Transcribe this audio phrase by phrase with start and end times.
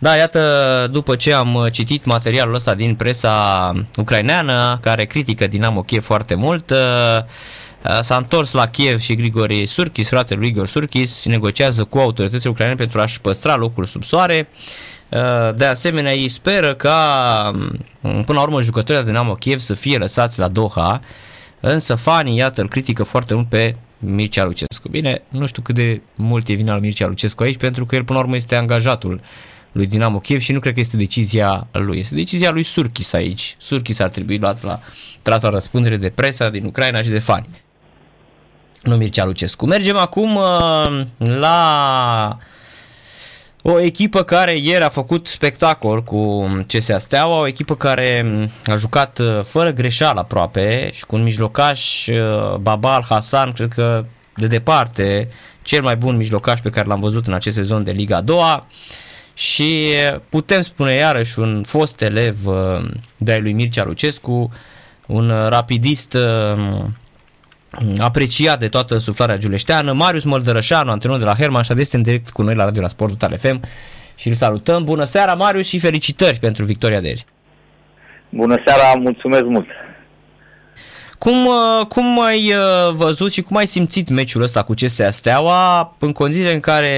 [0.00, 6.04] Da, iată, după ce am citit materialul ăsta din presa ucraineană, care critică Dinamo Kiev
[6.04, 6.72] foarte mult,
[8.02, 12.78] s-a întors la Kiev și Grigori Surkis, fratele lui Igor Surkis, negociază cu autoritățile ucrainene
[12.78, 14.48] pentru a-și păstra locul sub soare.
[15.54, 17.50] De asemenea, ei speră ca,
[18.00, 21.00] până la urmă, jucătorii de Dinamo Kiev să fie lăsați la Doha,
[21.60, 24.88] însă fanii, iată, îl critică foarte mult pe Mircea Lucescu.
[24.88, 28.04] Bine, nu știu cât de mult e vina lui Mircea Lucescu aici, pentru că el
[28.04, 29.20] până la urmă este angajatul
[29.72, 31.98] lui Dinamo Kiev și nu cred că este decizia lui.
[31.98, 33.56] Este decizia lui Surkis aici.
[33.58, 34.80] Surkis ar trebui luat la
[35.22, 37.48] tras la răspundere de presa din Ucraina și de fani.
[38.82, 39.66] Nu Mircea Lucescu.
[39.66, 42.38] Mergem acum uh, la
[43.62, 48.26] o echipă care ieri a făcut spectacol cu CSA Steaua, o echipă care
[48.64, 54.04] a jucat uh, fără greșeală aproape și cu un mijlocaș uh, Babal Hasan, cred că
[54.36, 55.28] de departe
[55.62, 58.64] cel mai bun mijlocaș pe care l-am văzut în acest sezon de Liga 2
[59.38, 59.92] și
[60.28, 62.54] putem spune iarăși un fost elev uh,
[63.16, 64.52] de lui Mircea Lucescu,
[65.06, 66.16] un rapidist
[67.98, 72.30] apreciat de toată suflarea giuleșteană, Marius Măldărășanu, antrenor de la Herman și este în direct
[72.30, 73.60] cu noi la Radio la Sport Total FM
[74.16, 74.84] și îl salutăm.
[74.84, 77.24] Bună seara Marius și felicitări pentru victoria de ieri.
[78.28, 79.66] Bună seara, mulțumesc mult.
[81.18, 85.94] Cum, uh, cum ai uh, văzut și cum ai simțit meciul ăsta cu CSA Steaua
[85.98, 86.88] în condițiile în care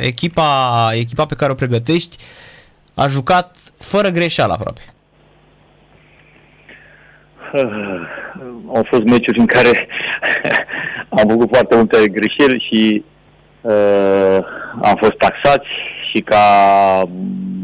[0.00, 2.16] echipa, echipa pe care o pregătești
[2.94, 4.80] a jucat fără greșeală aproape?
[8.76, 9.88] au fost meciuri în care
[11.18, 13.04] am făcut foarte multe greșeli și
[13.60, 14.38] uh,
[14.82, 15.68] am fost taxați
[16.12, 16.44] și ca,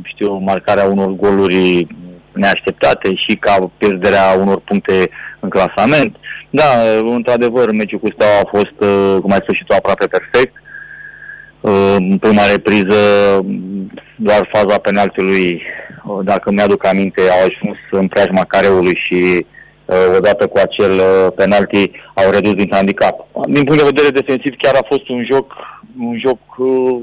[0.03, 1.87] știu, marcarea unor goluri
[2.33, 5.11] neașteptate și ca pierderea unor puncte
[5.43, 6.17] în clasament.
[6.51, 6.71] Da,
[7.17, 10.55] într-adevăr, meciul cu Steaua a fost, uh, cum ai spus și tu, aproape perfect.
[11.61, 13.01] Uh, în prima repriză,
[14.17, 15.63] doar faza penaltului,
[16.05, 19.47] uh, dacă mi-aduc aminte, au ajuns în preajma careului și
[19.93, 23.27] Uh, odată cu acel uh, penalti au redus din handicap.
[23.47, 25.55] Din punct de vedere defensiv chiar a fost un joc,
[26.01, 27.01] un joc uh,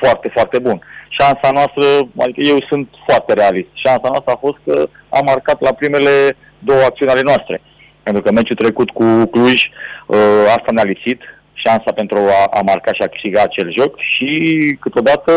[0.00, 0.78] foarte, foarte bun.
[1.08, 1.84] Șansa noastră,
[2.18, 6.10] adică eu sunt foarte realist, șansa noastră a fost că am marcat la primele
[6.58, 7.60] două acțiuni ale noastre.
[8.08, 9.60] Pentru că meciul trecut cu Cluj,
[10.56, 11.20] asta ne-a lipsit,
[11.52, 14.28] șansa pentru a, a marca și a câștiga acel joc și
[14.80, 15.32] câteodată,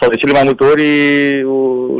[0.00, 0.86] sau de cele mai multe ori,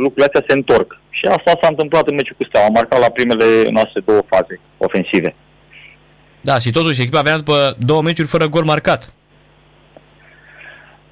[0.03, 0.99] lucrurile astea se întorc.
[1.09, 2.65] Și asta s-a întâmplat în meciul cu Steaua.
[2.65, 5.35] Am marcat la primele noastre două faze ofensive.
[6.41, 9.13] Da, și totuși echipa venea după două meciuri fără gol marcat.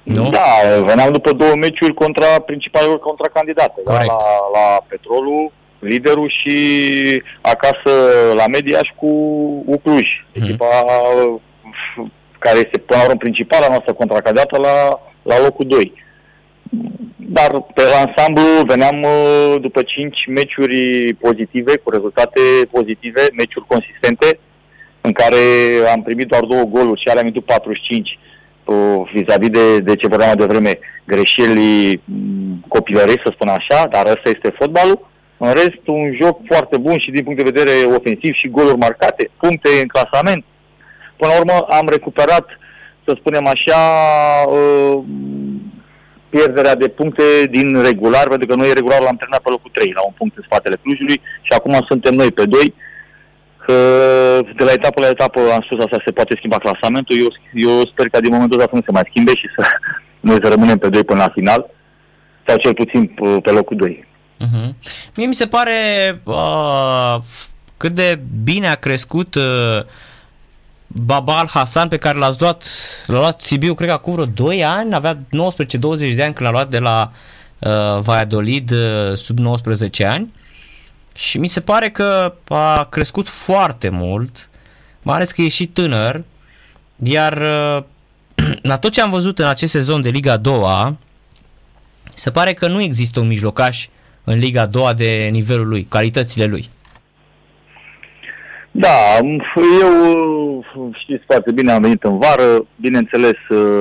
[0.02, 0.30] Nu?
[0.30, 0.48] Da,
[0.84, 3.80] veneam după două meciuri contra principalilor contracandidate.
[3.84, 4.22] Da, la,
[4.56, 6.56] la Petrolul, liderul și
[7.40, 7.92] acasă
[8.36, 9.06] la Mediaș cu
[9.66, 10.06] Ucluj.
[10.32, 10.42] Hmm.
[10.42, 10.84] Echipa
[12.38, 15.92] care este până la urmă principala noastră contracandidată la, la locul 2
[17.16, 24.38] dar pe ansamblu veneam uh, după 5 meciuri pozitive, cu rezultate pozitive, meciuri consistente,
[25.00, 25.42] în care
[25.94, 28.18] am primit doar două goluri și alea minutul 45
[28.64, 34.06] uh, vis-a-vis de, de ce vorbeam de vreme, greșeli mm, copilărești, să spun așa, dar
[34.06, 35.10] ăsta este fotbalul.
[35.44, 39.30] În rest, un joc foarte bun și din punct de vedere ofensiv și goluri marcate,
[39.42, 40.44] puncte în clasament.
[41.16, 42.46] Până la urmă am recuperat,
[43.04, 43.80] să spunem așa,
[44.48, 44.98] uh,
[46.28, 50.02] pierderea de puncte din regular, pentru că noi regular l-am terminat pe locul 3, la
[50.08, 52.74] un punct în spatele Clujului și acum suntem noi pe 2.
[53.64, 53.76] Că
[54.58, 57.18] de la etapă la etapă am spus asta, se poate schimba clasamentul.
[57.18, 57.30] Eu,
[57.68, 59.62] eu sper că din momentul ăsta să nu se mai schimbe și să
[60.28, 61.70] noi să rămânem pe 2 până la final,
[62.46, 63.02] sau cel puțin
[63.42, 64.10] pe locul 2.
[64.42, 64.50] Uh-huh.
[64.50, 64.76] Mhm.
[65.14, 67.16] Mie mi se pare uh,
[67.76, 69.84] cât de bine a crescut uh,
[70.86, 72.66] Babal Hasan pe care l-ați luat,
[73.06, 75.18] l-a luat Sibiu, cred că acum vreo 2 ani, avea 19-20
[76.14, 77.12] de ani când l-a luat de la
[77.58, 77.70] uh,
[78.00, 80.32] Valladolid uh, sub 19 ani
[81.14, 84.48] și mi se pare că a crescut foarte mult,
[85.02, 86.22] mai ales că e și tânăr,
[87.02, 87.82] iar uh,
[88.70, 90.96] la tot ce am văzut în acest sezon de Liga 2
[92.14, 93.88] se pare că nu există un mijlocaș
[94.24, 96.68] în Liga 2 de nivelul lui, calitățile lui.
[98.70, 99.18] Da,
[99.80, 100.64] eu
[100.94, 103.80] știți foarte bine, am venit în vară, bineînțeles uh,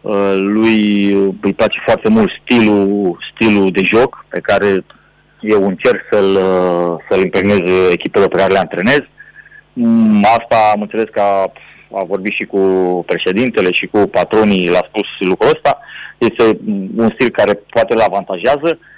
[0.00, 4.84] uh, lui îi place foarte mult stilul, stilul de joc pe care
[5.40, 9.00] eu încerc să-l, uh, să-l impregnez echipelor pe care le antrenez.
[9.72, 11.52] Mm, asta am înțeles că a,
[11.98, 12.60] a vorbit și cu
[13.06, 15.78] președintele și cu patronii, l-a spus lucrul ăsta.
[16.18, 16.58] Este
[16.96, 18.78] un stil care poate îl avantajează.
[18.78, 18.96] Uh,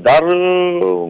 [0.00, 1.08] dar uh,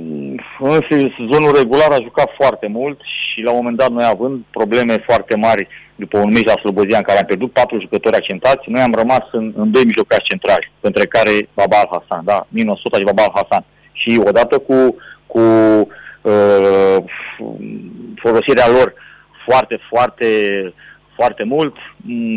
[0.59, 0.81] în
[1.17, 5.37] sezonul regular a jucat foarte mult și la un moment dat noi având probleme foarte
[5.37, 8.93] mari după un meci la Slobozia în care am pierdut patru jucători accentați, noi am
[8.93, 13.31] rămas în, în doi mijlocași centrali, între care Babal Hasan, da, Nino Sota și Babal
[13.35, 13.65] Hasan.
[13.93, 15.41] Și odată cu, cu
[16.23, 16.97] uh,
[18.23, 18.94] folosirea lor
[19.47, 20.26] foarte, foarte
[21.19, 21.75] foarte mult,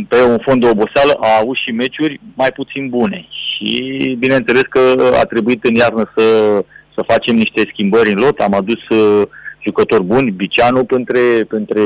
[0.07, 3.27] pe un fond de oboseală, a avut și meciuri mai puțin bune.
[3.61, 6.57] Și bineînțeles că a trebuit în iarnă să,
[6.95, 8.39] să facem niște schimbări în lot.
[8.39, 9.27] Am adus uh,
[9.63, 11.81] jucători buni, Bicianu între, între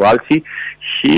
[0.00, 0.42] alții
[0.78, 1.12] și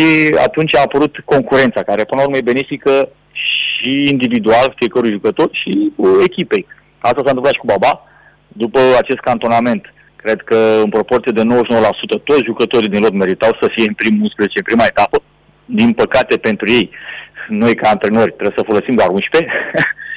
[0.46, 5.92] atunci a apărut concurența, care până la urmă e benefică și individual fiecărui jucător și
[6.24, 6.66] echipei.
[6.98, 8.00] Asta s-a întâmplat și cu Baba.
[8.48, 9.92] După acest cantonament,
[10.22, 11.46] Cred că în proporție de 99%
[12.24, 15.22] toți jucătorii din lot meritau să fie în primul 11, în prima etapă.
[15.70, 16.90] Din păcate pentru ei,
[17.48, 19.52] noi ca antrenori trebuie să folosim doar 11.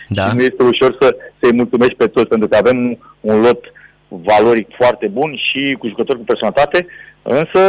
[0.08, 0.24] Da.
[0.30, 2.78] și nu este ușor să, să-i mulțumești pe toți, pentru că avem
[3.20, 3.62] un lot
[4.08, 6.80] valoric foarte bun și cu jucători cu personalitate,
[7.22, 7.62] însă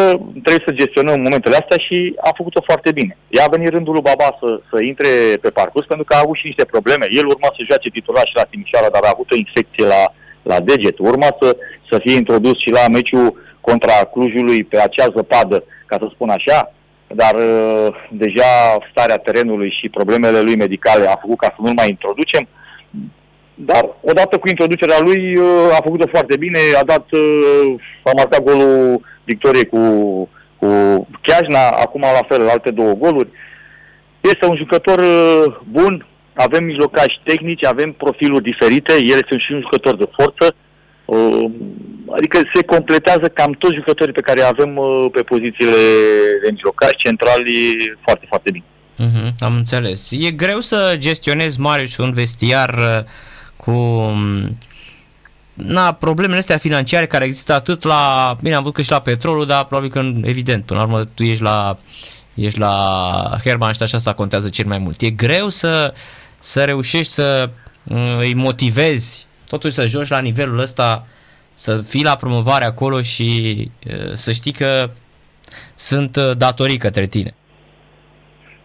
[0.44, 3.16] trebuie să gestionăm momentele astea și a făcut-o foarte bine.
[3.28, 5.08] Ea a venit rândul lui Baba să, să intre
[5.40, 7.06] pe parcurs pentru că a avut și niște probleme.
[7.10, 10.02] El urma să joace titular și la Timișoara, dar a avut o infecție la,
[10.42, 10.98] la deget.
[10.98, 11.56] Urma să,
[11.90, 13.28] să fie introdus și la meciul
[13.60, 16.72] contra Clujului pe acea zăpadă, ca să spun așa,
[17.14, 21.88] dar uh, deja starea terenului și problemele lui medicale a făcut ca să nu-l mai
[21.88, 22.48] introducem.
[23.54, 25.44] Dar odată cu introducerea lui uh,
[25.78, 29.78] a făcut-o foarte bine, a dat, uh, a marcat golul victoriei cu,
[30.58, 30.68] cu
[31.22, 33.30] Chiajna, acum la fel alte două goluri.
[34.20, 39.60] Este un jucător uh, bun, avem mijlocași tehnici, avem profiluri diferite, el este și un
[39.60, 40.71] jucător de forță, uh,
[42.16, 45.76] adică se completează cam toți jucătorii pe care avem uh, pe pozițiile
[46.44, 48.64] de mijlocași centrali foarte, foarte bine.
[48.98, 50.10] Uh-huh, am înțeles.
[50.10, 53.04] E greu să gestionezi, Marius, un vestiar uh,
[53.56, 54.58] cu um,
[55.54, 59.46] na, problemele astea financiare care există atât la, bine am văzut că și la petrolul,
[59.46, 61.76] dar probabil că evident, până la urmă tu ești la
[62.34, 65.00] ești la Herman și așa să contează cel mai mult.
[65.00, 65.94] E greu să,
[66.38, 67.50] să reușești să
[68.18, 71.06] îi motivezi totuși să joci la nivelul ăsta,
[71.54, 73.30] să fii la promovare acolo și
[74.14, 74.90] să știi că
[75.74, 77.34] sunt datorii către tine.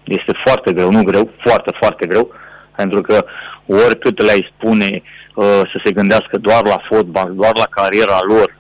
[0.04, 2.32] Este foarte greu, nu greu, foarte, foarte greu,
[2.76, 3.26] pentru că
[3.66, 5.02] oricât le-ai spune
[5.36, 8.58] uh, să se gândească doar la fotbal, doar la cariera lor,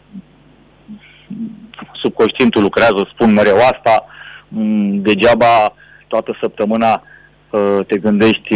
[2.01, 4.05] subconștientul lucrează, spun mereu asta,
[5.07, 5.73] degeaba
[6.07, 7.03] toată săptămâna
[7.87, 8.55] te gândești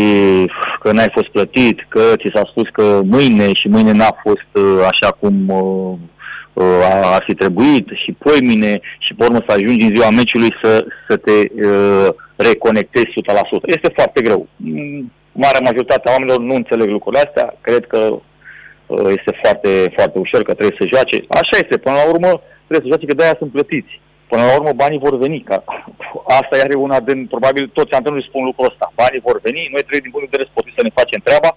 [0.82, 4.88] că n-ai fost plătit, că ți s-a spus că mâine și mâine n-a fost uh,
[4.92, 5.94] așa cum uh,
[6.54, 10.86] uh, ar fi trebuit și poimine și pe urmă să ajungi în ziua meciului să,
[11.10, 11.38] să te
[12.36, 13.12] reconectezi 100%.
[13.66, 14.48] Este foarte greu.
[14.56, 17.56] Mm, marea majoritate a oamenilor nu înțeleg lucrurile astea.
[17.62, 18.20] Cred că
[19.08, 21.18] este foarte, foarte ușor că trebuie să joace.
[21.28, 21.78] Așa este.
[21.78, 24.02] Până la urmă trebuie să joace că de-aia sunt plătiți.
[24.28, 25.40] Până la urmă banii vor veni.
[25.42, 25.64] Ca
[26.38, 28.92] asta are una din, probabil toți antrenorii spun lucrul ăsta.
[28.96, 31.52] Banii vor veni, noi trebuie din punct de vedere sportiv să ne facem treaba,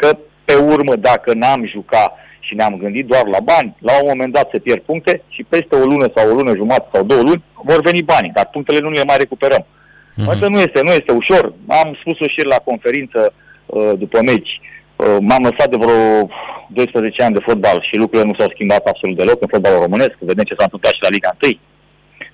[0.00, 0.08] că
[0.48, 2.10] pe urmă dacă n-am jucat
[2.46, 5.74] și ne-am gândit doar la bani, la un moment dat se pierd puncte și peste
[5.76, 8.90] o lună sau o lună jumătate sau două luni vor veni banii, dar punctele nu
[8.90, 9.64] le mai recuperăm.
[9.66, 10.30] Mm-hmm.
[10.32, 11.44] Asta nu este, nu este ușor.
[11.66, 13.32] Am spus-o și la conferință
[13.66, 14.52] uh, după meci.
[14.96, 16.28] Uh, m-am lăsat de vreo
[16.68, 20.14] 12 ani de fotbal și lucrurile nu s-au schimbat absolut deloc în fotbalul românesc.
[20.18, 21.52] Vedem ce s-a întâmplat și la Liga 1.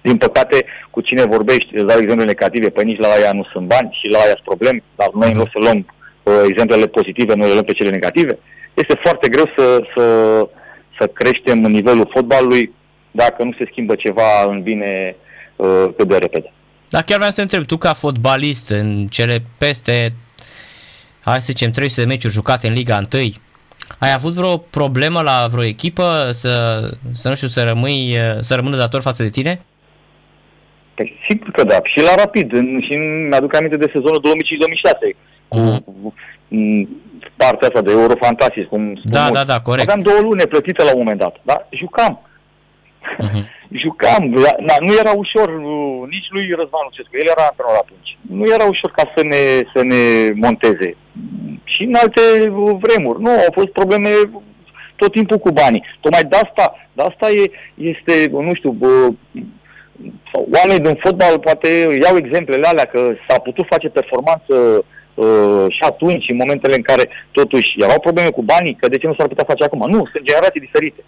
[0.00, 3.66] Din păcate, cu cine vorbești, îți dau exemple negative, pe nici la aia nu sunt
[3.66, 5.86] bani și la aia sunt probleme, dar noi în loc să luăm
[6.22, 8.38] uh, exemplele pozitive, noi le luăm pe cele negative.
[8.74, 10.04] Este foarte greu să, să,
[10.98, 12.74] să creștem nivelul fotbalului
[13.10, 15.16] dacă nu se schimbă ceva în bine
[15.56, 16.52] uh, cât de repede.
[16.88, 20.12] Dar chiar vreau să întreb, tu ca fotbalist în cele peste,
[21.20, 23.22] hai să zicem, 300 de meciuri jucate în Liga 1,
[23.98, 28.76] ai avut vreo problemă la vreo echipă să, să nu știu, să rămâi, să rămână
[28.76, 29.60] dator față de tine?
[30.98, 31.78] Păi sigur că da.
[31.92, 32.48] Și la Rapid.
[32.86, 32.94] Și
[33.28, 35.16] mi-aduc aminte de sezonul 2005-2006.
[35.48, 36.12] Cu uh-huh.
[37.36, 39.88] partea asta de Eurofantasy, cum spun Da, da, da, corect.
[39.88, 41.34] Aveam două luni plătite la un moment dat.
[41.42, 41.56] Da?
[41.70, 42.14] Jucam.
[43.24, 43.44] Uh-huh.
[43.82, 44.22] Jucam.
[44.68, 45.48] Da, nu era ușor
[46.14, 47.14] nici lui Răzvan Lucescu.
[47.20, 48.10] El era antrenor atunci.
[48.38, 49.42] Nu era ușor ca să ne,
[49.74, 50.02] să ne
[50.44, 50.88] monteze.
[51.72, 52.22] Și în alte
[52.84, 53.22] vremuri.
[53.24, 54.10] Nu, au fost probleme
[54.96, 55.84] tot timpul cu banii.
[56.00, 57.44] Tocmai de asta, de asta e,
[57.90, 59.08] este, nu știu, bă,
[60.56, 61.68] oamenii din fotbal poate
[62.04, 67.08] iau exemplele alea că s-a putut face performanță uh, și atunci, în momentele în care
[67.30, 69.90] totuși erau probleme cu banii, că de ce nu s-ar putea face acum?
[69.90, 71.02] Nu, sunt generații diferite.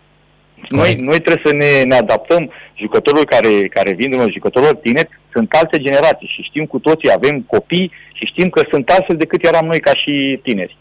[0.68, 5.52] Noi, noi trebuie să ne, ne adaptăm jucătorilor care, care vin din jucătorilor tineri, sunt
[5.52, 9.66] alte generații și știm cu toții, avem copii și știm că sunt altfel decât eram
[9.66, 10.76] noi ca și tineri.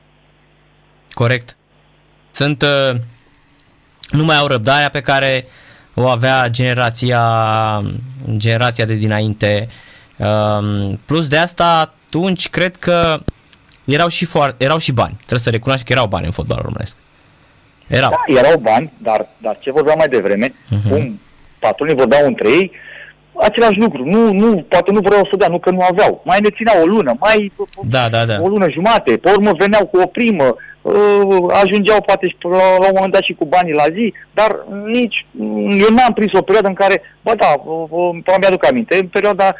[1.09, 1.57] Corect.
[2.31, 2.95] Sunt, uh,
[4.09, 5.45] nu mai au răbdarea pe care
[5.93, 7.21] o avea generația,
[8.37, 9.69] generația de dinainte.
[10.17, 13.19] Um, plus de asta, atunci cred că
[13.85, 15.13] erau și, foarte, erau și bani.
[15.15, 16.95] Trebuie să recunoaște că erau bani în fotbalul românesc.
[17.87, 18.09] Erau.
[18.09, 20.89] Da, erau bani, dar, dar ce vorbeam mai devreme, uh-huh.
[20.89, 21.19] cum
[21.59, 22.71] patronii vorbeau între ei,
[23.41, 24.05] același lucru.
[24.05, 26.21] Nu, nu, poate nu vreau să dea, nu că nu aveau.
[26.25, 27.51] Mai ne țineau o lună, mai
[27.83, 28.41] da, da, da.
[28.41, 30.55] o lună jumate, pe urmă veneau cu o primă, uh,
[31.61, 34.51] ajungeau poate și la, la un moment dat și cu banii la zi, dar
[34.85, 35.25] nici,
[35.83, 39.55] eu n-am prins o perioadă în care, bă da, uh, mi-aduc aminte, în perioada 98-99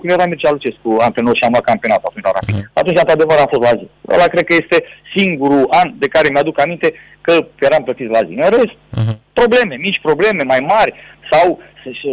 [0.00, 2.54] când era Mircea Lucescu antrenor și am luat campionat atunci la Rapid.
[2.54, 2.72] Uh-huh.
[2.72, 3.86] Atunci, într-adevăr, am fost la zi.
[4.14, 4.84] Ăla cred că este
[5.16, 8.32] singurul an de care mi-aduc aminte că eram plătiți la zi.
[8.32, 9.16] În rest, uh-huh.
[9.32, 10.92] probleme, mici probleme, mai mari,
[11.30, 11.58] sau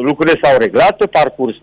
[0.02, 1.56] lucrurile s-au reglat pe parcurs.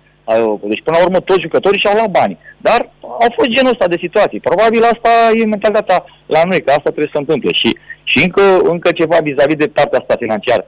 [0.63, 2.39] Deci, până la urmă, toți jucătorii și-au luat bani.
[2.67, 4.41] Dar au fost genul ăsta de situații.
[4.41, 7.51] Probabil asta e mentalitatea la noi, că asta trebuie să întâmple.
[7.53, 8.43] Și, și încă,
[8.73, 10.65] încă ceva vis-a-vis de partea asta financiară.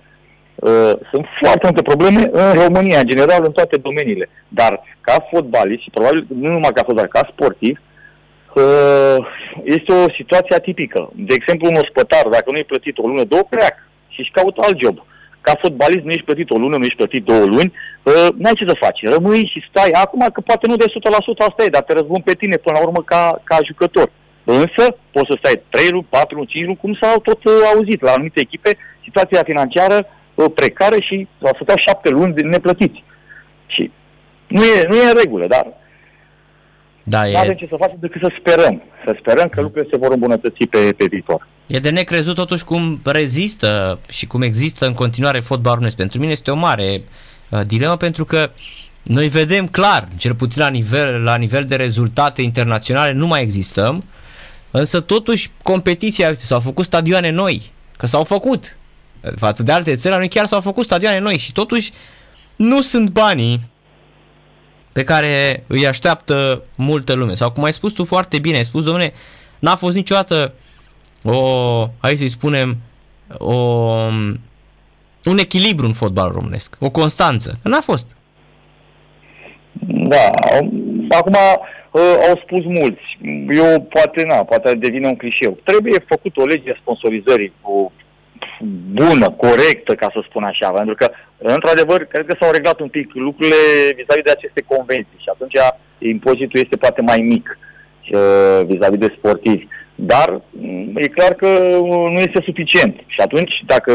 [0.54, 4.28] Uh, sunt foarte multe probleme în România, în general, în toate domeniile.
[4.48, 7.80] Dar ca fotbalist, și probabil nu numai ca fotbalist, ca sportiv,
[8.54, 9.18] uh,
[9.64, 11.10] este o situație atipică.
[11.14, 14.60] De exemplu, un ospătar, dacă nu e plătit o lună, două, pleacă și își caută
[14.64, 15.04] alt job
[15.46, 17.72] ca fotbalist nu ești plătit o lună, nu ești plătit două luni,
[18.02, 19.00] uh, n-ai ce să faci.
[19.14, 19.90] Rămâi și stai.
[20.04, 20.92] Acum că poate nu de 100%
[21.48, 24.08] asta e, dar te răzbun pe tine până la urmă ca, ca jucător.
[24.44, 24.84] Însă
[25.14, 28.12] poți să stai 3 luni, 4 luni, 5 luni, cum s-au tot uh, auzit la
[28.12, 28.70] anumite echipe,
[29.02, 29.98] situația financiară
[30.34, 33.04] uh, precară și să stau 7 luni de neplătiți.
[33.66, 33.90] Și
[34.46, 35.66] nu e, nu e în regulă, dar
[37.02, 37.38] da, nu e...
[37.38, 38.82] avem ce să facem decât să sperăm.
[39.04, 41.46] Să sperăm că lucrurile se vor îmbunătăți pe, pe viitor.
[41.66, 45.96] E de necrezut totuși cum rezistă și cum există în continuare fotbalul românesc.
[45.96, 47.02] Pentru mine este o mare
[47.50, 48.50] uh, dilemă pentru că
[49.02, 54.04] noi vedem clar, cel puțin la nivel, la nivel de rezultate internaționale, nu mai existăm,
[54.70, 58.76] însă totuși competiția, uite, s-au făcut stadioane noi, că s-au făcut.
[59.36, 61.92] Față de alte țări, noi chiar s-au făcut stadioane noi și totuși
[62.56, 63.60] nu sunt banii
[64.92, 67.34] pe care îi așteaptă multă lume.
[67.34, 69.12] Sau cum ai spus tu foarte bine, ai spus, domnule,
[69.58, 70.52] n-a fost niciodată
[71.24, 72.76] o, hai să-i spunem,
[73.38, 73.54] o,
[75.24, 77.58] un echilibru în fotbal românesc, o constanță.
[77.62, 78.16] N-a fost.
[79.86, 80.30] Da,
[81.08, 81.34] acum
[81.94, 83.18] ă, au spus mulți.
[83.48, 85.58] Eu poate, na, poate devine un clișeu.
[85.64, 87.92] Trebuie făcut o lege a sponsorizării cu
[88.92, 93.14] bună, corectă, ca să spun așa, pentru că, într-adevăr, cred că s-au reglat un pic
[93.14, 93.56] lucrurile
[93.96, 95.54] vis-a-vis de aceste convenții și atunci
[95.98, 97.58] impozitul este poate mai mic
[98.12, 99.66] uh, vis-a-vis de sportivi.
[99.94, 101.48] Dar mm, e clar că
[102.14, 102.94] nu este suficient.
[103.06, 103.92] Și atunci, dacă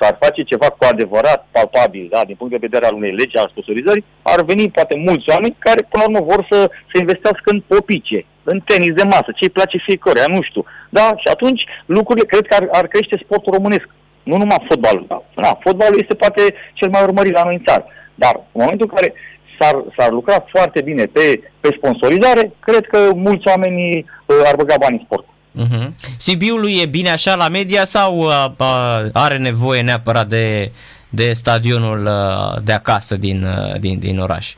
[0.00, 3.48] s-ar face ceva cu adevărat palpabil, da, din punct de vedere al unei legi, al
[3.50, 7.62] sponsorizării, ar veni poate mulți oameni care, până la urmă, vor să se investească în
[7.66, 10.64] popice, în tenis de masă, ce îi place fiecare, nu știu.
[10.88, 11.06] Da?
[11.16, 13.88] Și atunci lucrurile cred că ar, ar crește sportul românesc.
[14.22, 15.04] Nu numai fotbalul.
[15.08, 15.22] Da.
[15.34, 16.42] da, fotbalul este poate
[16.74, 17.84] cel mai urmărit la noi în țară.
[18.14, 19.14] Dar în momentul în care
[19.58, 24.74] s-ar, s-ar lucra foarte bine pe, pe sponsorizare, cred că mulți oameni uh, ar băga
[24.78, 25.26] bani în sport.
[25.58, 25.88] Uh-huh.
[26.16, 30.72] Sibiului e bine așa la media sau uh, uh, are nevoie neapărat de,
[31.08, 34.54] de stadionul uh, de acasă din, uh, din, din oraș?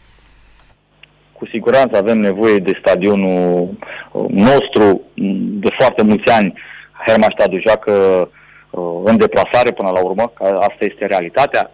[1.32, 3.68] Cu siguranță avem nevoie de stadionul
[4.12, 5.00] uh, nostru
[5.60, 6.52] de foarte mulți ani.
[7.06, 7.92] Hermannstadtul joacă
[8.70, 11.70] uh, în deplasare până la urmă, că asta este realitatea.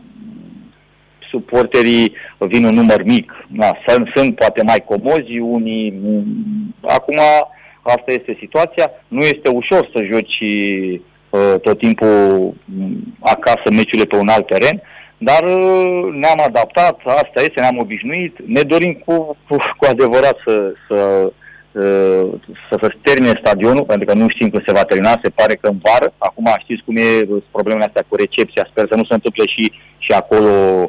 [1.31, 3.33] Suporterii vin un număr mic.
[3.49, 6.01] Da, sunt, sunt poate mai comozi, unii
[6.83, 7.21] acum
[7.83, 8.91] Asta este situația.
[9.09, 10.41] Nu este ușor să joci
[11.31, 12.09] uh, tot timpul
[12.65, 14.83] mm, acasă meciurile pe un alt teren,
[15.19, 20.73] dar uh, ne-am adaptat, asta este, ne-am obișnuit, ne dorim cu, cu, cu adevărat să,
[20.89, 21.31] să,
[21.73, 22.29] uh,
[22.69, 25.69] să se termine stadionul, pentru că nu știm când se va termina, se pare că
[25.69, 26.13] în vară.
[26.19, 30.13] Acum știți cum e problemele astea cu recepția, sper să nu se întâmple și, și
[30.13, 30.89] acolo Uh,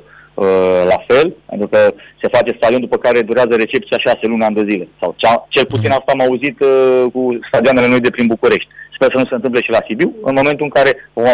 [0.88, 4.65] la fel, pentru că se face stadion după care durează recepția șase luni, ani de
[4.69, 4.88] zile.
[5.00, 8.69] Sau cea, cel puțin asta am auzit uh, cu stadioanele noi de prin București.
[8.93, 10.13] Sper să nu se întâmple și la Sibiu.
[10.29, 10.91] În momentul în care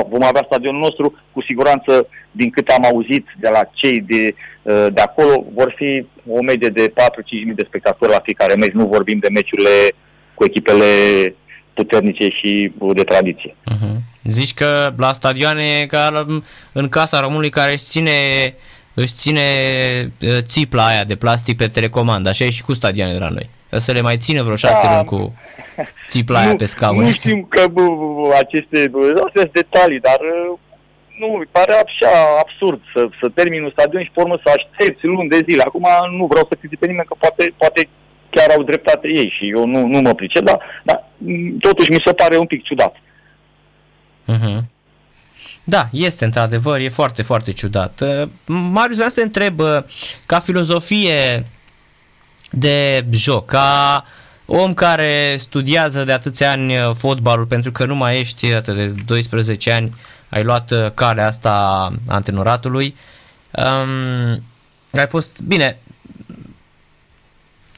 [0.09, 4.87] vom avea stadionul nostru, cu siguranță, din câte am auzit de la cei de, uh,
[4.93, 6.93] de acolo, vor fi o medie de 4-5
[7.45, 8.79] mii de spectatori la fiecare meci.
[8.79, 9.75] Nu vorbim de meciurile
[10.33, 10.85] cu echipele
[11.73, 13.55] puternice și de tradiție.
[13.71, 13.95] Uh-huh.
[14.23, 16.25] Zici că la stadioane ca
[16.71, 18.11] în Casa Românului care își ține
[18.95, 19.41] își ține
[20.21, 23.49] uh, țipla aia de plastic pe telecomandă, așa e și cu stadioane de la noi.
[23.69, 24.93] Să le mai țină vreo șase da.
[24.93, 25.35] luni cu
[26.09, 27.03] țipla aia pe scaun.
[27.03, 27.81] Nu știm că bă,
[28.39, 28.91] aceste
[29.25, 30.57] astea detalii, dar uh,
[31.19, 35.05] nu, îmi pare așa absurd să, să termin un stadion și pe urmă să aștepți
[35.05, 35.63] luni de zile.
[35.65, 35.87] Acum
[36.17, 37.89] nu vreau să critic pe nimeni că poate, poate
[38.29, 41.03] chiar au dreptate ei și eu nu, nu mă pricep, dar, dar
[41.59, 42.95] totuși mi se pare un pic ciudat.
[44.33, 44.59] Uh-huh.
[45.67, 48.01] Da, este într-adevăr, e foarte, foarte ciudat.
[48.01, 49.83] Uh, Marius, vreau să întreb, uh,
[50.25, 51.47] ca filozofie
[52.51, 54.05] de joc, ca
[54.45, 58.85] om care studiază de atâția ani uh, fotbalul, pentru că nu mai ești atât de
[59.05, 59.95] 12 ani,
[60.29, 62.95] ai luat calea asta antenoratului.
[63.51, 64.43] Um,
[64.91, 65.79] ai fost, bine,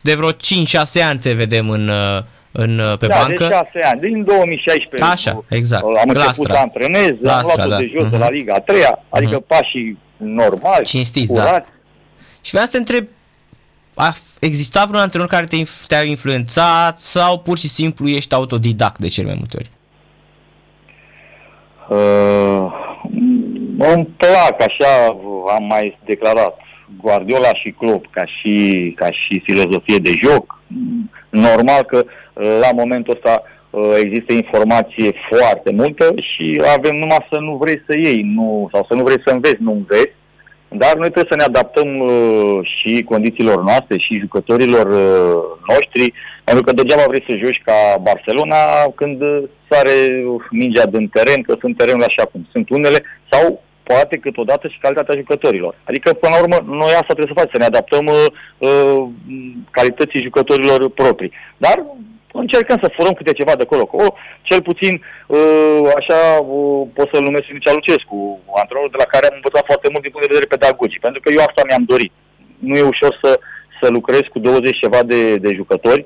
[0.02, 0.36] de vreo 5-6
[1.04, 1.92] ani te vedem în,
[2.60, 3.48] în, pe da, bancă.
[3.48, 5.12] de 6 ani, din 2016.
[5.12, 5.84] Așa, exact.
[5.84, 6.54] Am început Lastra.
[6.54, 7.78] să antrenez, Lastra, am luat da.
[7.78, 8.10] de jos uh-huh.
[8.10, 8.34] de la mhm.
[8.34, 9.48] Liga a 3 adică uh-huh.
[9.48, 11.42] pașii normali, Cinstiți, da.
[11.42, 11.70] curați.
[11.70, 11.74] Da.
[12.42, 13.08] Și vreau să te întreb,
[13.94, 19.08] a existat vreun antrenor care te, te-a influențat sau pur și simplu ești autodidact de
[19.08, 19.70] cele mai multe ori?
[21.90, 22.74] Uh,
[23.78, 25.06] îmi plac, așa
[25.56, 26.58] am mai declarat,
[27.02, 30.57] Guardiola și Klopp ca și, ca și filozofie de joc.
[31.40, 32.04] Normal că
[32.34, 37.98] la momentul ăsta uh, există informație foarte multă și avem numai să nu vrei să
[37.98, 40.16] iei nu, sau să nu vrei să înveți, nu înveți.
[40.70, 46.14] Dar noi trebuie să ne adaptăm uh, și condițiilor noastre și jucătorilor uh, noștri,
[46.44, 48.56] pentru că degeaba vrei să joci ca Barcelona
[48.96, 49.22] când
[49.70, 49.96] sare
[50.52, 55.20] mingea din teren, că sunt terenul așa cum sunt unele, sau poate câteodată și calitatea
[55.22, 55.74] jucătorilor.
[55.90, 58.28] Adică, până la urmă, noi asta trebuie să facem, să ne adaptăm uh,
[58.68, 59.02] uh,
[59.78, 61.34] calității jucătorilor proprii.
[61.66, 61.78] Dar
[62.44, 63.84] încercăm să furăm câte ceva de acolo.
[63.92, 64.08] O,
[64.50, 64.94] cel puțin,
[65.28, 66.20] uh, așa,
[66.54, 68.18] uh, pot să-l numesc Mircea Lucescu,
[68.62, 71.30] antrenorul de la care am învățat foarte mult din punct de vedere pedagogic, pentru că
[71.32, 72.14] eu asta mi-am dorit.
[72.70, 73.32] Nu e ușor să,
[73.80, 76.06] să lucrez cu 20 ceva de, de jucători,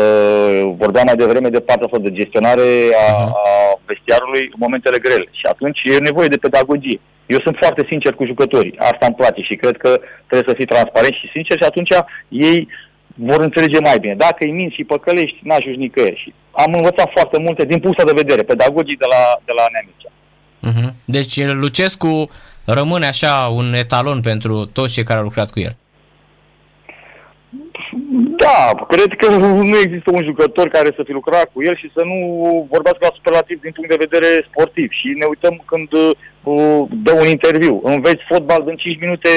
[0.00, 2.68] Uh, vorbeam mai devreme de partea asta de gestionare
[3.04, 3.30] a, uh-huh.
[3.42, 3.46] a
[3.90, 5.26] vestiarului în momentele grele.
[5.30, 7.00] Și atunci e nevoie de pedagogie.
[7.26, 8.78] Eu sunt foarte sincer cu jucătorii.
[8.78, 9.90] Asta îmi place și cred că
[10.28, 11.92] trebuie să fii transparent și sincer și atunci
[12.28, 12.68] ei
[13.14, 14.14] vor înțelege mai bine.
[14.14, 16.22] Dacă îi minți și păcălești, n-ajungi nicăieri.
[16.22, 20.10] Și am învățat foarte multe din punctul de vedere, pedagogii de la, de la Neamicea.
[20.68, 20.94] Uh-huh.
[21.04, 22.30] Deci Lucescu
[22.64, 25.76] rămâne așa un etalon pentru toți cei care au lucrat cu el.
[28.48, 29.28] Da, cred că
[29.70, 32.18] nu există un jucător care să fi lucrat cu el și să nu
[32.70, 34.88] vorbească la superlativ din punct de vedere sportiv.
[34.90, 37.80] Și ne uităm când uh, dă un interviu.
[37.82, 39.32] Înveți fotbal în 5 minute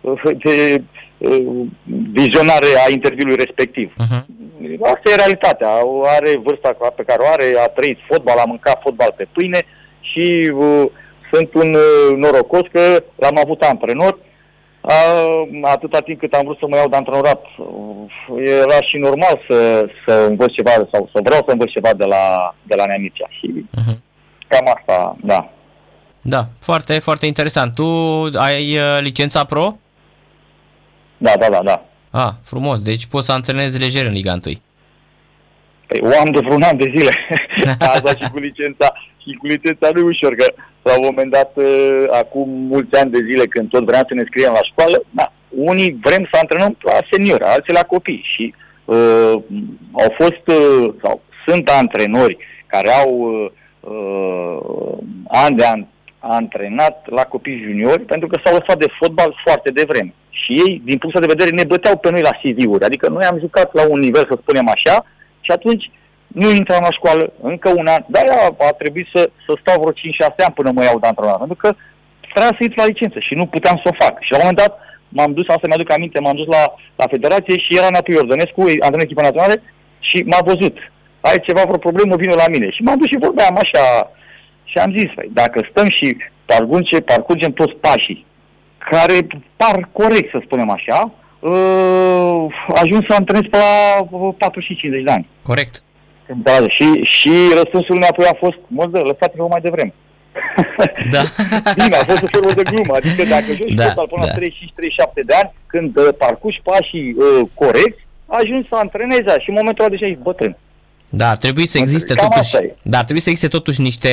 [0.00, 0.82] uh, de
[1.18, 1.66] uh,
[2.12, 3.88] vizionare a interviului respectiv.
[3.92, 4.22] Uh-huh.
[4.82, 5.70] Asta e realitatea.
[6.16, 9.60] Are vârsta pe care o are, a trăit fotbal, a mâncat fotbal pe pâine
[10.00, 10.84] și uh,
[11.32, 14.18] sunt un uh, norocos că l-am avut antrenor
[14.82, 17.42] uh, atâta timp cât am vrut să mă iau de antrenorat.
[18.44, 22.54] Era și normal să, să învăț ceva sau să vreau să învăț ceva de la,
[22.62, 23.96] de la Neamicea și uh-huh.
[24.48, 25.50] cam asta, da.
[26.20, 27.74] Da, foarte, foarte interesant.
[27.74, 27.84] Tu
[28.38, 29.76] ai uh, licența pro?
[31.18, 31.84] Da, da, da, da.
[32.10, 32.82] Ah, frumos.
[32.82, 34.56] Deci poți să antrenezi lejer în Liga 1.
[35.92, 37.12] Păi, o am de vreun an de zile.
[37.94, 40.46] Asta și cu licența, și cu licența nu e ușor, că
[40.82, 44.24] la un moment dat, uh, acum mulți ani de zile, când tot vreau să ne
[44.26, 49.34] scriem la școală, da, unii vrem să antrenăm la senior, alții la copii și uh,
[49.92, 53.50] au fost uh, sau sunt antrenori care au uh,
[53.80, 55.84] uh, ani de an,
[56.18, 60.14] antrenat la copii juniori pentru că s-au lăsat de fotbal foarte devreme.
[60.30, 62.84] Și ei, din punctul de vedere, ne băteau pe noi la CV-uri.
[62.84, 65.06] Adică noi am jucat la un nivel, să spunem așa,
[65.52, 65.90] și atunci
[66.40, 69.92] nu intram la școală încă un an, dar a, a trebuit să, să stau vreo
[69.92, 71.68] 5-6 ani până mă iau de antrenor, pentru că
[72.32, 74.14] trebuia să intru la licență și nu puteam să o fac.
[74.26, 74.72] Și la un moment dat
[75.16, 76.62] m-am dus, asta mi-aduc aminte, m-am dus la,
[77.00, 79.56] la federație și era Neatu Iordănescu, antrenor echipa națională,
[80.08, 80.76] și m-a văzut.
[81.20, 82.68] Ai ceva, vreo problemă, vină la mine.
[82.70, 83.84] Și m-am dus și vorbeam așa
[84.70, 86.06] și am zis, băi, dacă stăm și
[86.44, 88.26] parcurgem, parcurgem toți pașii
[88.90, 89.16] care
[89.56, 90.98] par corect, să spunem așa,
[91.50, 92.46] uh,
[92.82, 94.06] ajuns să antrenez pe la
[94.38, 95.26] 40 50 de ani.
[95.42, 95.82] Corect.
[96.36, 99.94] Da, și, și răspunsul meu apoi a fost, mă, dă, lăsați-vă mai devreme.
[101.10, 101.22] Da.
[101.78, 104.32] Bine, a fost o formă de glumă, adică dacă joci da, fotbal până da.
[104.32, 109.58] la 35-37 de ani, când uh, parcurgi pașii uh, corecți, ajungi să antrenezi și în
[109.58, 110.56] momentul ăla deja ești bătrân.
[111.08, 114.12] Da, ar trebui să existe Cam totuși, da, ar trebui să existe totuși niște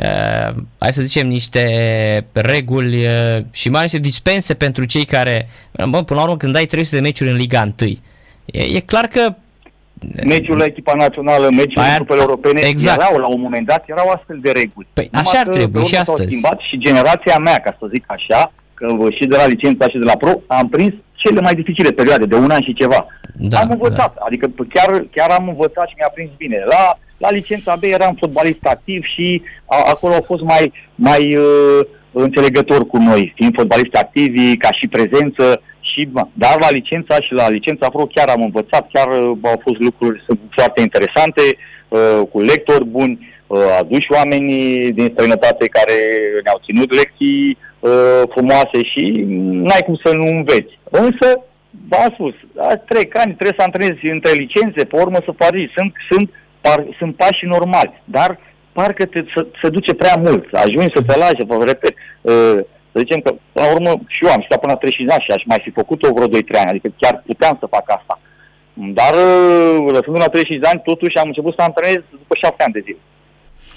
[0.00, 1.64] uh, hai să zicem, niște
[2.32, 5.48] reguli uh, și mai niște dispense pentru cei care,
[5.88, 7.90] bă, până la urmă, când ai 300 de meciuri în Liga 1,
[8.44, 9.34] e, e clar că
[10.24, 13.00] meciul la echipa națională, meciul în grupele europene, exact.
[13.00, 14.86] erau la un moment dat, erau astfel de reguli.
[14.92, 16.28] Păi Numai așa ar trebui și astăzi.
[16.30, 18.86] Schimbat și generația mea, ca să zic așa, că
[19.18, 22.34] și de la licența și de la pro, am prins cele mai dificile perioade, de
[22.34, 23.06] un an și ceva.
[23.34, 24.24] Da, am învățat, da.
[24.26, 26.58] adică chiar, chiar am învățat și mi-a prins bine.
[26.68, 31.80] La, la licența B eram fotbalist activ și a, acolo au fost mai, mai uh,
[32.12, 37.48] înțelegători cu noi, fiind fotbaliști activi, ca și prezență, și, dar la licența și la
[37.48, 41.42] licența pro chiar am învățat, chiar uh, au fost lucruri foarte interesante.
[41.88, 43.14] uh, cu lectori buni,
[43.46, 45.96] uh, aduși oamenii din străinătate care
[46.44, 49.24] ne-au ținut lecții uh, frumoase și
[49.66, 50.78] n-ai cum să nu înveți.
[50.90, 51.28] Însă,
[51.88, 52.34] v-am spus,
[52.88, 55.70] trec ani, trebuie să antrenezi între licențe, pe urmă să faci.
[55.76, 58.38] Sunt, sunt, par, sunt pași normali, dar
[58.72, 62.58] parcă te, să, se duce prea mult, ajungi să te lași, vă repet, uh,
[62.92, 65.42] să zicem că, la urmă, și eu am stat până la 30 ani și aș
[65.46, 68.20] mai fi făcut-o vreo 2-3 ani, adică chiar puteam să fac asta.
[68.72, 72.76] Dar, uh, lăsând la 30 de ani, totuși am început să antrenez după 7 ani
[72.78, 73.02] de zile.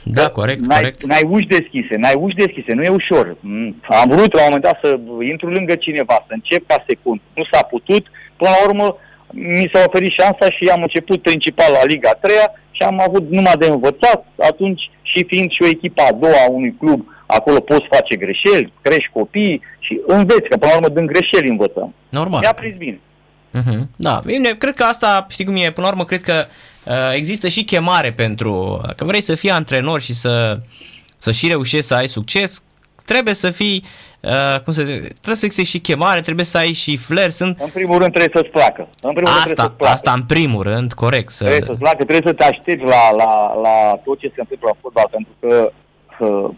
[0.04, 1.04] Da, corect, n-ai, corect.
[1.04, 3.26] N-ai uși deschise, n-ai uși deschise, nu e ușor.
[3.40, 5.00] Mm, am vrut la un moment dat să
[5.32, 7.20] intru lângă cineva, să încep ca secund.
[7.34, 8.08] Nu s-a putut.
[8.38, 8.98] Până la urmă,
[9.30, 12.36] mi s-a oferit șansa și am început principal la Liga 3
[12.76, 14.26] și am avut numai de învățat.
[14.50, 18.74] Atunci, și fiind și o echipă a doua a unui club, acolo poți face greșeli,
[18.82, 21.94] crești copii și înveți, că până la urmă din greșeli învățăm.
[22.10, 22.40] Normal.
[22.40, 23.00] Mi-a prins bine.
[23.60, 23.82] Uh-huh.
[23.96, 26.46] Da, bine, cred că asta, știi cum e, până la urmă, cred că
[26.86, 30.58] uh, există și chemare pentru, că vrei să fii antrenor și să,
[31.18, 32.64] să și reușești să ai succes,
[33.06, 33.84] trebuie să fii,
[34.24, 37.60] uh, cum să zic, trebuie să existe și chemare, trebuie să ai și flair, sunt...
[37.60, 38.88] În primul rând trebuie să-ți placă.
[39.02, 39.94] În primul asta, rând trebuie să-ți placă.
[39.94, 41.32] asta în primul rând, corect.
[41.32, 41.44] Să...
[41.44, 43.32] Trebuie să-ți placă, trebuie să te aștepți la, la,
[43.66, 45.72] la tot ce se întâmplă la fotbal, pentru că
[46.20, 46.50] uh,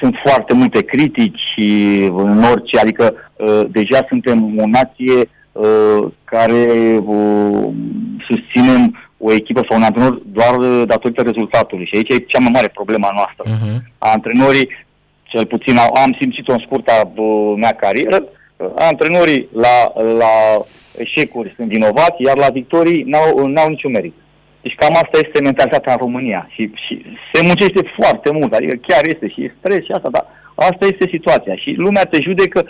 [0.00, 1.54] sunt foarte multe critici
[2.16, 5.18] în orice, adică uh, deja suntem o nație
[5.52, 6.64] uh, care
[7.04, 7.68] uh,
[8.28, 12.68] susținem o echipă sau un antrenor doar datorită rezultatului și aici e cea mai mare
[12.68, 13.44] problema noastră.
[13.46, 13.78] Uh-huh.
[13.98, 14.68] Antrenorii,
[15.32, 19.92] cel puțin am simțit-o în scurta uh, mea carieră, uh, antrenorii la,
[20.22, 20.34] la
[20.96, 24.14] eșecuri sunt vinovați, iar la victorii n-au, n-au niciun merit.
[24.62, 29.02] Deci cam asta este mentalitatea în România și, și se muncește foarte mult, adică chiar
[29.06, 32.66] este și stres și asta, dar asta este situația și lumea te judecă,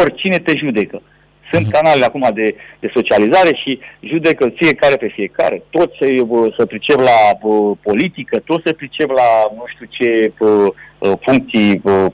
[0.00, 1.02] oricine te judecă.
[1.52, 1.70] Sunt uh-huh.
[1.70, 5.62] canalele acum de, de socializare și judecă fiecare pe fiecare.
[5.70, 6.08] Toți se,
[6.56, 10.66] se pricep la uh, politică, toți se pricep la nu știu ce uh,
[10.98, 12.06] uh, funcții uh,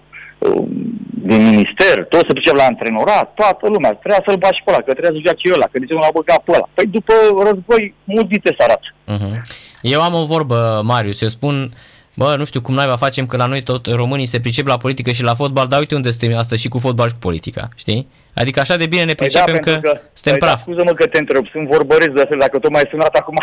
[1.31, 3.93] din minister, toți se pricep la antrenorat, toată lumea.
[3.93, 6.19] Trebuia să-l bași pe ăla, că trebuie să joace ăla, că de ce nu l-a
[6.19, 6.69] băgat pe ăla.
[6.75, 7.15] Păi după
[7.49, 8.89] război, mulți se arată.
[9.15, 9.37] Uh-huh.
[9.83, 11.71] Eu am o vorbă, Marius, eu spun,
[12.19, 14.77] bă, nu știu cum noi va facem, că la noi tot românii se pricep la
[14.77, 17.69] politică și la fotbal, dar uite unde suntem astăzi și cu fotbal și cu politica,
[17.77, 18.09] știi?
[18.35, 20.57] Adică așa de bine ne pricepem păi da, că, că suntem păi praf.
[20.57, 23.39] Da, scuză-mă că te întreb, sunt vorbăresc de asta, dacă tot mai sunat acum.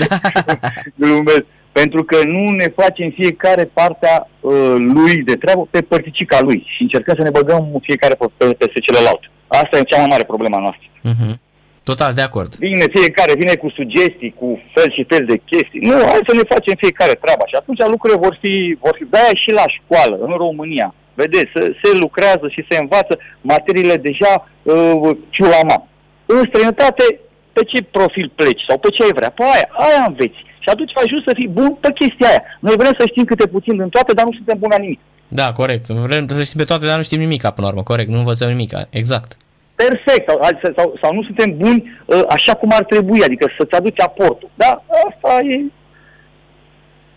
[0.00, 0.06] Da.
[1.02, 1.44] Glumesc.
[1.72, 6.82] Pentru că nu ne facem fiecare partea uh, lui de treabă pe părticica lui și
[6.82, 9.20] încercăm să ne băgăm fiecare pe, pe, peste celălalt.
[9.46, 10.86] Asta e cea mai mare problema noastră.
[11.10, 11.34] Uh-huh.
[11.82, 12.50] Total, de acord.
[12.54, 15.80] Vine fiecare, vine cu sugestii, cu fel și fel de chestii.
[15.88, 19.24] Nu, hai să ne facem fiecare treaba și atunci lucrurile vor fi, vor fi de
[19.42, 20.94] și la școală, în România.
[21.14, 25.78] Vedeți, se, se lucrează și se învață materiile deja uh, ciulama.
[26.26, 27.04] În străinătate,
[27.52, 29.30] pe ce profil pleci sau pe ce ai vrea?
[29.30, 30.40] Pe aia, aia înveți.
[30.64, 32.42] Și atunci ajungi să fii bun pe chestia aia.
[32.60, 35.00] Noi vrem să știm câte puțin din toate, dar nu suntem buni la nimic.
[35.28, 35.86] Da, corect.
[35.86, 37.82] Vrem să știm pe toate, dar nu știm nimic până la urmă.
[37.82, 38.70] Corect, nu învățăm nimic.
[38.90, 39.36] Exact.
[39.82, 40.28] Perfect.
[40.28, 40.38] Sau,
[40.76, 44.50] sau, sau nu suntem buni uh, așa cum ar trebui, adică să-ți aduci aportul.
[44.54, 45.64] Da, asta e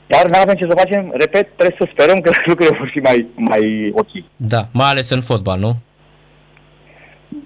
[0.08, 3.28] dar nu avem ce să facem, repet, trebuie să sperăm că lucrurile vor fi mai,
[3.36, 4.08] mai ok.
[4.36, 5.76] Da, mai ales în fotbal, nu?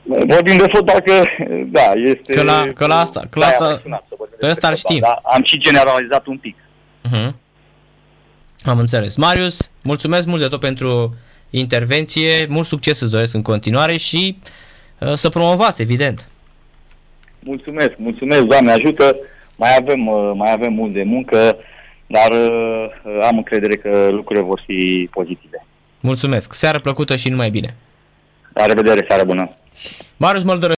[0.03, 1.23] Vorbim de fotbal că,
[1.65, 2.34] da, este...
[2.34, 3.82] Că la, că la asta, că la asta,
[4.39, 4.99] pe ăsta ar știm.
[4.99, 6.56] Da, am și generalizat un pic.
[7.08, 7.32] Uh-huh.
[8.63, 9.15] Am înțeles.
[9.15, 11.15] Marius, mulțumesc mult de tot pentru
[11.49, 14.49] intervenție, mult succes îți doresc în continuare și uh,
[15.13, 16.27] să promovați, evident.
[17.39, 19.15] Mulțumesc, mulțumesc, Doamne ajută,
[19.55, 21.57] mai avem, uh, mai avem mult de muncă,
[22.07, 22.89] dar uh,
[23.21, 25.65] am încredere că lucrurile vor fi pozitive.
[25.99, 26.53] Mulțumesc.
[26.53, 27.75] Seară plăcută și numai bine.
[28.53, 29.51] La revedere, seară bună.
[30.17, 30.75] Marius Măldără